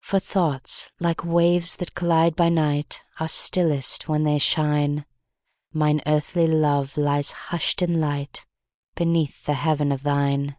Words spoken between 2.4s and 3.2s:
night,